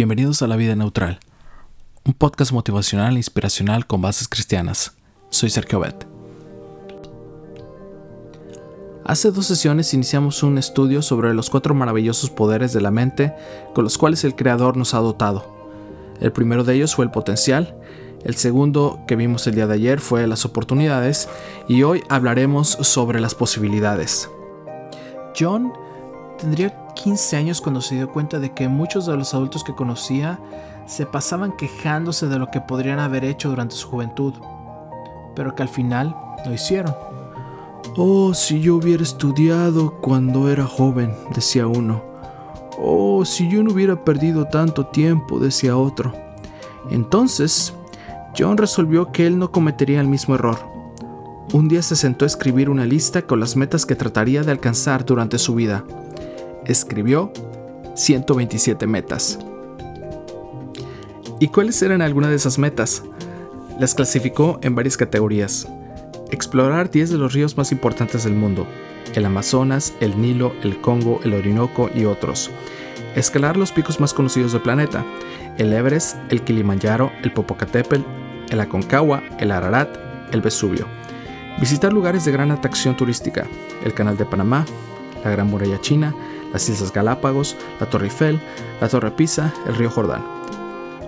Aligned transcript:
Bienvenidos 0.00 0.40
a 0.40 0.46
La 0.46 0.56
Vida 0.56 0.74
Neutral, 0.74 1.20
un 2.06 2.14
podcast 2.14 2.52
motivacional 2.52 3.16
e 3.16 3.18
inspiracional 3.18 3.86
con 3.86 4.00
bases 4.00 4.28
cristianas. 4.28 4.96
Soy 5.28 5.50
Sergio 5.50 5.78
Bet. 5.78 6.06
Hace 9.04 9.30
dos 9.30 9.44
sesiones 9.44 9.92
iniciamos 9.92 10.42
un 10.42 10.56
estudio 10.56 11.02
sobre 11.02 11.34
los 11.34 11.50
cuatro 11.50 11.74
maravillosos 11.74 12.30
poderes 12.30 12.72
de 12.72 12.80
la 12.80 12.90
mente 12.90 13.34
con 13.74 13.84
los 13.84 13.98
cuales 13.98 14.24
el 14.24 14.34
Creador 14.34 14.78
nos 14.78 14.94
ha 14.94 15.00
dotado. 15.00 15.44
El 16.18 16.32
primero 16.32 16.64
de 16.64 16.76
ellos 16.76 16.94
fue 16.94 17.04
el 17.04 17.10
potencial, 17.10 17.76
el 18.24 18.36
segundo 18.36 19.00
que 19.06 19.16
vimos 19.16 19.46
el 19.48 19.54
día 19.54 19.66
de 19.66 19.74
ayer 19.74 20.00
fue 20.00 20.26
las 20.26 20.46
oportunidades 20.46 21.28
y 21.68 21.82
hoy 21.82 22.02
hablaremos 22.08 22.70
sobre 22.70 23.20
las 23.20 23.34
posibilidades. 23.34 24.30
John 25.38 25.74
tendría 26.38 26.79
15 26.94 27.36
años 27.36 27.60
cuando 27.60 27.80
se 27.80 27.94
dio 27.94 28.10
cuenta 28.10 28.38
de 28.38 28.52
que 28.52 28.68
muchos 28.68 29.06
de 29.06 29.16
los 29.16 29.34
adultos 29.34 29.64
que 29.64 29.74
conocía 29.74 30.38
se 30.86 31.06
pasaban 31.06 31.56
quejándose 31.56 32.28
de 32.28 32.38
lo 32.38 32.50
que 32.50 32.60
podrían 32.60 32.98
haber 32.98 33.24
hecho 33.24 33.48
durante 33.48 33.76
su 33.76 33.88
juventud, 33.88 34.34
pero 35.34 35.54
que 35.54 35.62
al 35.62 35.68
final 35.68 36.16
lo 36.44 36.52
hicieron. 36.52 36.94
Oh, 37.96 38.34
si 38.34 38.60
yo 38.60 38.76
hubiera 38.76 39.02
estudiado 39.02 40.00
cuando 40.00 40.48
era 40.48 40.64
joven, 40.64 41.14
decía 41.34 41.66
uno. 41.66 42.02
Oh, 42.78 43.24
si 43.24 43.48
yo 43.48 43.62
no 43.62 43.72
hubiera 43.72 44.04
perdido 44.04 44.46
tanto 44.46 44.86
tiempo, 44.86 45.38
decía 45.38 45.76
otro. 45.76 46.12
Entonces, 46.90 47.74
John 48.38 48.56
resolvió 48.56 49.12
que 49.12 49.26
él 49.26 49.38
no 49.38 49.50
cometería 49.50 50.00
el 50.00 50.08
mismo 50.08 50.34
error. 50.34 50.58
Un 51.52 51.68
día 51.68 51.82
se 51.82 51.96
sentó 51.96 52.24
a 52.24 52.26
escribir 52.26 52.70
una 52.70 52.86
lista 52.86 53.22
con 53.22 53.40
las 53.40 53.56
metas 53.56 53.84
que 53.84 53.96
trataría 53.96 54.42
de 54.42 54.52
alcanzar 54.52 55.04
durante 55.04 55.38
su 55.38 55.54
vida 55.54 55.84
escribió 56.66 57.32
127 57.94 58.86
metas. 58.86 59.38
¿Y 61.38 61.48
cuáles 61.48 61.80
eran 61.82 62.02
algunas 62.02 62.30
de 62.30 62.36
esas 62.36 62.58
metas? 62.58 63.02
Las 63.78 63.94
clasificó 63.94 64.58
en 64.62 64.74
varias 64.74 64.96
categorías. 64.96 65.66
Explorar 66.30 66.90
10 66.90 67.10
de 67.10 67.18
los 67.18 67.32
ríos 67.32 67.56
más 67.56 67.72
importantes 67.72 68.24
del 68.24 68.34
mundo, 68.34 68.66
el 69.14 69.24
Amazonas, 69.24 69.94
el 70.00 70.20
Nilo, 70.20 70.52
el 70.62 70.80
Congo, 70.80 71.20
el 71.24 71.34
Orinoco 71.34 71.90
y 71.94 72.04
otros. 72.04 72.50
Escalar 73.16 73.56
los 73.56 73.72
picos 73.72 73.98
más 73.98 74.14
conocidos 74.14 74.52
del 74.52 74.62
planeta, 74.62 75.04
el 75.58 75.72
Everest, 75.72 76.16
el 76.28 76.42
Kilimanjaro, 76.42 77.10
el 77.22 77.32
Popocatépetl, 77.32 78.04
el 78.50 78.60
Aconcagua, 78.60 79.22
el 79.38 79.50
Ararat, 79.50 79.96
el 80.32 80.40
Vesubio. 80.40 80.86
Visitar 81.58 81.92
lugares 81.92 82.24
de 82.24 82.32
gran 82.32 82.50
atracción 82.50 82.96
turística, 82.96 83.46
el 83.84 83.94
Canal 83.94 84.16
de 84.16 84.24
Panamá, 84.24 84.64
la 85.24 85.30
Gran 85.30 85.48
Muralla 85.48 85.80
China, 85.80 86.14
las 86.52 86.68
Islas 86.68 86.92
Galápagos, 86.92 87.56
la 87.78 87.88
Torre 87.88 88.06
Eiffel, 88.06 88.40
la 88.80 88.88
Torre 88.88 89.10
Pisa, 89.10 89.52
el 89.66 89.76
río 89.76 89.90
Jordán. 89.90 90.24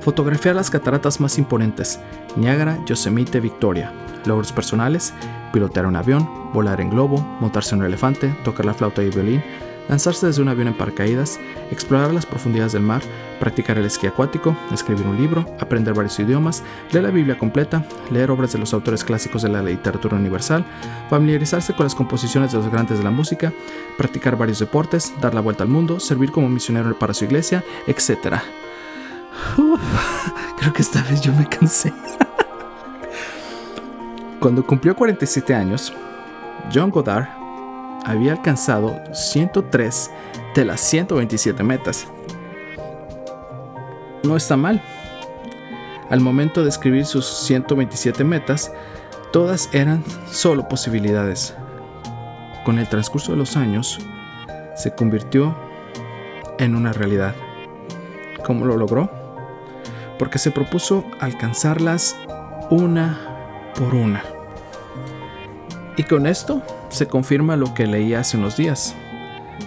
Fotografiar 0.00 0.54
las 0.54 0.70
cataratas 0.70 1.20
más 1.20 1.38
imponentes, 1.38 1.98
Niágara, 2.36 2.78
Yosemite, 2.84 3.40
Victoria. 3.40 3.92
Logros 4.26 4.52
personales, 4.52 5.14
pilotear 5.52 5.86
un 5.86 5.96
avión, 5.96 6.28
volar 6.52 6.80
en 6.80 6.90
globo, 6.90 7.18
montarse 7.40 7.74
en 7.74 7.80
un 7.80 7.86
elefante, 7.86 8.34
tocar 8.44 8.66
la 8.66 8.74
flauta 8.74 9.02
y 9.02 9.06
el 9.06 9.12
violín, 9.12 9.42
lanzarse 9.88 10.26
desde 10.26 10.42
un 10.42 10.48
avión 10.48 10.68
en 10.68 10.74
paracaídas, 10.74 11.38
explorar 11.70 12.12
las 12.12 12.26
profundidades 12.26 12.72
del 12.72 12.82
mar, 12.82 13.02
practicar 13.40 13.78
el 13.78 13.84
esquí 13.84 14.06
acuático, 14.06 14.56
escribir 14.72 15.06
un 15.06 15.16
libro, 15.16 15.44
aprender 15.60 15.94
varios 15.94 16.18
idiomas, 16.18 16.62
leer 16.90 17.04
la 17.04 17.10
Biblia 17.10 17.38
completa, 17.38 17.84
leer 18.10 18.30
obras 18.30 18.52
de 18.52 18.58
los 18.58 18.72
autores 18.72 19.04
clásicos 19.04 19.42
de 19.42 19.48
la 19.48 19.62
literatura 19.62 20.16
universal, 20.16 20.64
familiarizarse 21.10 21.74
con 21.74 21.84
las 21.84 21.94
composiciones 21.94 22.52
de 22.52 22.58
los 22.58 22.70
grandes 22.70 22.98
de 22.98 23.04
la 23.04 23.10
música, 23.10 23.52
practicar 23.98 24.36
varios 24.36 24.58
deportes, 24.58 25.12
dar 25.20 25.34
la 25.34 25.40
vuelta 25.40 25.64
al 25.64 25.70
mundo, 25.70 26.00
servir 26.00 26.30
como 26.30 26.48
misionero 26.48 26.98
para 26.98 27.14
su 27.14 27.24
iglesia, 27.24 27.64
etc. 27.86 28.38
creo 30.58 30.72
que 30.72 30.82
esta 30.82 31.02
vez 31.02 31.20
yo 31.20 31.32
me 31.32 31.48
cansé. 31.48 31.92
Cuando 34.40 34.66
cumplió 34.66 34.94
47 34.94 35.54
años, 35.54 35.92
John 36.72 36.90
Goddard 36.90 37.43
había 38.04 38.32
alcanzado 38.32 39.00
103 39.12 40.10
de 40.54 40.64
las 40.64 40.80
127 40.80 41.62
metas. 41.62 42.06
No 44.22 44.36
está 44.36 44.56
mal. 44.56 44.82
Al 46.10 46.20
momento 46.20 46.62
de 46.62 46.68
escribir 46.68 47.06
sus 47.06 47.26
127 47.26 48.24
metas, 48.24 48.72
todas 49.32 49.68
eran 49.72 50.04
solo 50.30 50.68
posibilidades. 50.68 51.54
Con 52.64 52.78
el 52.78 52.88
transcurso 52.88 53.32
de 53.32 53.38
los 53.38 53.56
años, 53.56 53.98
se 54.76 54.94
convirtió 54.94 55.56
en 56.58 56.74
una 56.74 56.92
realidad. 56.92 57.34
¿Cómo 58.44 58.64
lo 58.64 58.76
logró? 58.76 59.10
Porque 60.18 60.38
se 60.38 60.50
propuso 60.50 61.04
alcanzarlas 61.20 62.16
una 62.70 63.72
por 63.74 63.94
una. 63.94 64.33
Y 65.96 66.02
con 66.02 66.26
esto 66.26 66.62
se 66.88 67.06
confirma 67.06 67.56
lo 67.56 67.72
que 67.74 67.86
leí 67.86 68.14
hace 68.14 68.36
unos 68.36 68.56
días. 68.56 68.94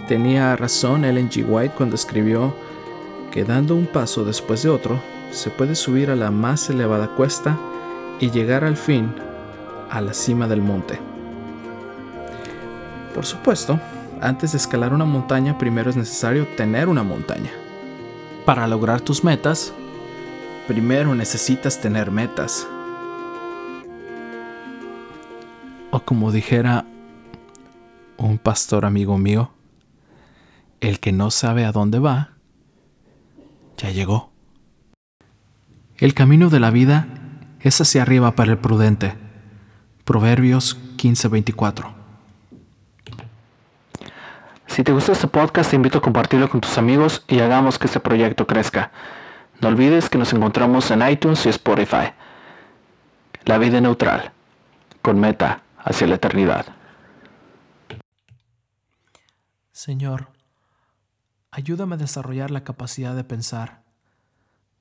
Tenía 0.07 0.55
razón 0.55 1.05
Ellen 1.05 1.29
G. 1.29 1.45
White 1.47 1.75
cuando 1.75 1.95
escribió 1.95 2.53
que 3.31 3.43
dando 3.43 3.75
un 3.75 3.87
paso 3.87 4.25
después 4.25 4.63
de 4.63 4.69
otro, 4.69 4.99
se 5.31 5.49
puede 5.49 5.75
subir 5.75 6.09
a 6.09 6.15
la 6.15 6.31
más 6.31 6.69
elevada 6.69 7.15
cuesta 7.15 7.57
y 8.19 8.31
llegar 8.31 8.63
al 8.63 8.77
fin 8.77 9.13
a 9.89 10.01
la 10.01 10.13
cima 10.13 10.47
del 10.47 10.61
monte. 10.61 10.99
Por 13.13 13.25
supuesto, 13.25 13.79
antes 14.21 14.51
de 14.51 14.57
escalar 14.57 14.93
una 14.93 15.05
montaña 15.05 15.57
primero 15.57 15.89
es 15.89 15.95
necesario 15.95 16.47
tener 16.55 16.89
una 16.89 17.03
montaña. 17.03 17.51
Para 18.45 18.67
lograr 18.67 19.01
tus 19.01 19.23
metas, 19.23 19.73
primero 20.67 21.15
necesitas 21.15 21.79
tener 21.79 22.11
metas. 22.11 22.67
Como 26.05 26.31
dijera 26.31 26.85
un 28.17 28.37
pastor 28.37 28.85
amigo 28.85 29.17
mío, 29.17 29.51
el 30.79 30.99
que 30.99 31.11
no 31.11 31.31
sabe 31.31 31.65
a 31.65 31.71
dónde 31.71 31.99
va, 31.99 32.31
ya 33.77 33.91
llegó. 33.91 34.31
El 35.97 36.13
camino 36.13 36.49
de 36.49 36.59
la 36.59 36.71
vida 36.71 37.07
es 37.61 37.81
hacia 37.81 38.03
arriba 38.03 38.31
para 38.35 38.51
el 38.51 38.57
prudente. 38.57 39.15
Proverbios 40.05 40.77
15:24. 40.97 41.93
Si 44.67 44.83
te 44.83 44.91
gustó 44.91 45.11
este 45.11 45.27
podcast, 45.27 45.69
te 45.71 45.75
invito 45.75 45.97
a 45.97 46.01
compartirlo 46.01 46.49
con 46.49 46.61
tus 46.61 46.77
amigos 46.77 47.23
y 47.27 47.39
hagamos 47.39 47.79
que 47.79 47.87
este 47.87 47.99
proyecto 47.99 48.45
crezca. 48.47 48.91
No 49.59 49.69
olvides 49.69 50.09
que 50.09 50.17
nos 50.17 50.33
encontramos 50.33 50.91
en 50.91 51.07
iTunes 51.07 51.45
y 51.45 51.49
Spotify. 51.49 52.13
La 53.45 53.57
vida 53.57 53.81
neutral, 53.81 54.31
con 55.01 55.19
meta 55.19 55.61
hacia 55.87 56.05
la 56.05 56.15
eternidad. 56.15 56.65
Señor, 59.71 60.33
ayúdame 61.49 61.95
a 61.95 61.97
desarrollar 61.97 62.51
la 62.51 62.65
capacidad 62.65 63.15
de 63.15 63.23
pensar, 63.23 63.83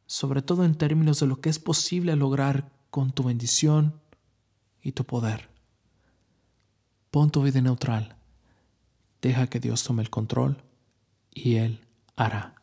sobre 0.07 0.43
todo 0.43 0.65
en 0.65 0.75
términos 0.75 1.21
de 1.21 1.29
lo 1.29 1.41
que 1.41 1.49
es 1.49 1.61
posible 1.61 2.17
lograr 2.17 2.73
con 2.91 3.13
tu 3.13 3.23
bendición 3.23 4.01
y 4.83 4.93
tu 4.93 5.05
poder. 5.05 5.49
Pon 7.13 7.31
tu 7.31 7.43
vida 7.43 7.61
neutral, 7.61 8.17
deja 9.23 9.47
que 9.47 9.61
Dios 9.61 9.85
tome 9.85 10.03
el 10.03 10.11
control 10.11 10.65
y 11.31 11.57
Él 11.57 11.87
hará. 12.17 12.56